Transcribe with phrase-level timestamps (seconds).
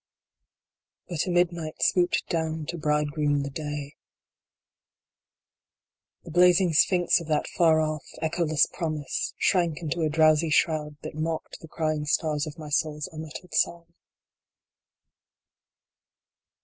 [1.07, 3.97] But a Midnight swooped down to bridegroom the Day.
[6.23, 11.13] The blazing Sphynx of that far off, echoless promise, shrank into a drowsy shroud that
[11.13, 13.93] mocked the crying stars of my soul s unuttered song.